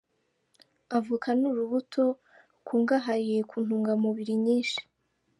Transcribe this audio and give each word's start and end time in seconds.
Avoka 0.97 1.29
ni 1.37 1.45
urubuto 1.51 2.03
rukungahaye 2.51 3.37
ku 3.49 3.57
ntungamubiri 3.65 4.33
nyinshi. 4.45 4.79